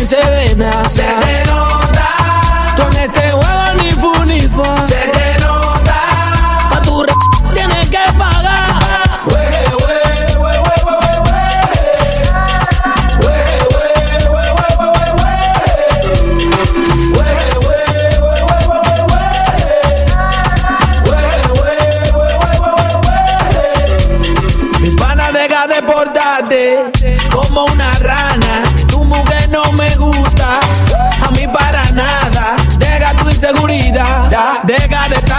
[0.00, 0.88] serena.
[0.88, 2.08] Se te nota.
[2.76, 3.74] Tú este juego
[4.26, 4.64] ni fu.
[4.86, 6.00] Se te nota.
[6.70, 7.12] Pa' tu re
[7.54, 8.70] tienes que pagar.
[9.26, 9.62] Wey,
[27.30, 27.91] Como una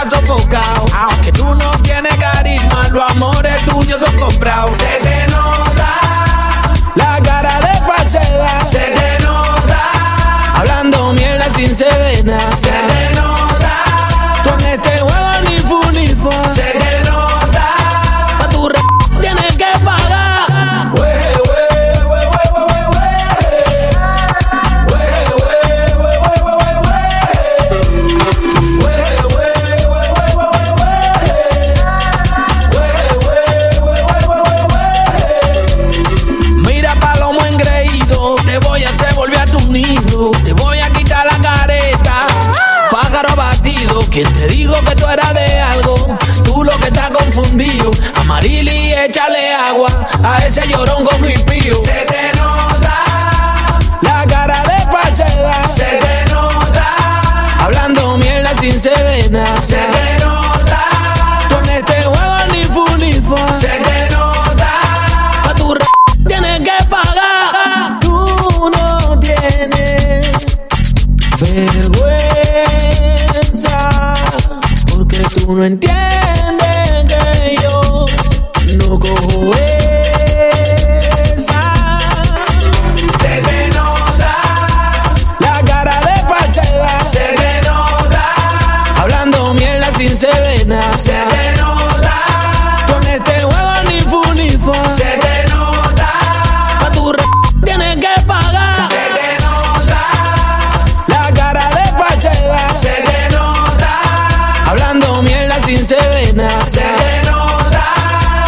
[0.04, 0.84] estar sofocado.
[1.22, 4.76] Que tú no tienes carisma, los amores tuyos son comprados.
[4.76, 5.90] Se te nota
[6.94, 8.66] la cara de falsedad.
[8.66, 9.80] Se te nota
[10.54, 12.56] hablando mierda sin sedena.
[12.56, 13.13] Se te
[43.14, 47.90] pájaro abatido, quien te dijo que tú eras de algo, tú lo que estás confundido,
[48.16, 49.88] amarili échale agua,
[50.24, 51.76] a ese llorón con pío.
[51.84, 52.23] Se te
[75.44, 78.06] tú no entiendes que yo
[78.78, 79.83] no cojo
[105.64, 106.66] sin sedena.
[106.66, 107.84] Se te nota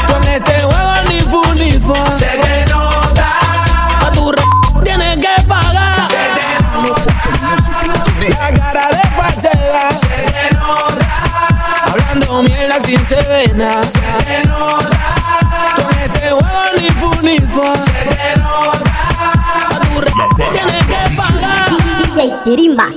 [0.07, 2.13] con este juego ni fu ni fa.
[2.13, 3.29] Se te nota
[4.01, 4.43] pa' tu re
[4.85, 6.09] tienes que pagar.
[6.09, 7.13] Se te nota
[8.29, 9.91] la cara de falsedad.
[9.99, 11.07] Se te nota
[11.91, 13.83] hablando mierda sin sedena.
[13.85, 14.99] Se te nota
[15.77, 17.75] con este juego ni fu ni fa.
[17.83, 18.85] Se te nota
[19.71, 21.71] pa' tu re tienes que pagar.
[22.15, 22.89] DJ Tirimba.